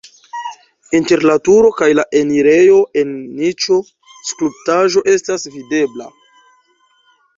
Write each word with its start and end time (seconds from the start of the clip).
Inter 0.99 1.21
la 1.29 1.35
turo 1.49 1.69
kaj 1.81 1.89
la 1.99 2.05
enirejo 2.21 2.79
en 3.01 3.11
niĉo 3.41 3.77
skulptaĵo 4.33 5.05
estas 5.15 5.47
videbla. 5.59 6.09